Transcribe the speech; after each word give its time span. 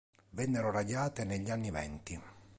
Vennero 0.31 0.71
radiate 0.71 1.23
negli 1.25 1.51
anni 1.51 1.69
venti. 1.69 2.19